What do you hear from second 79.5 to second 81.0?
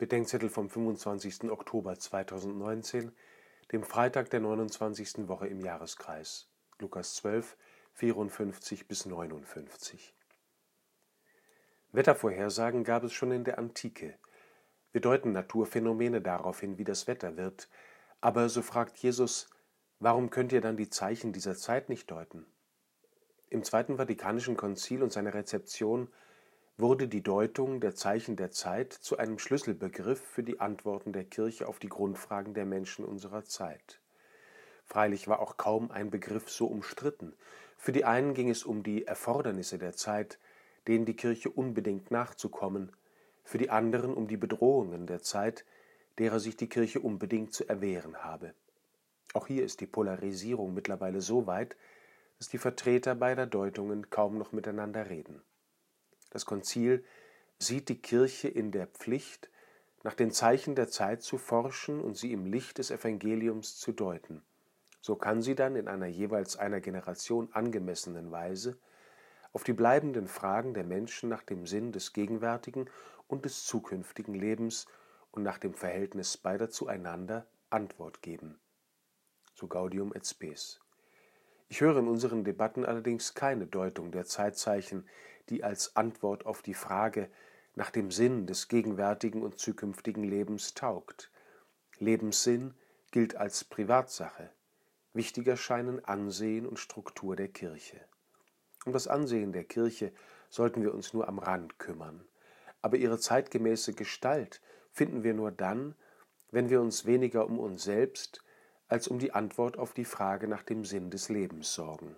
So Gaudium et Spes.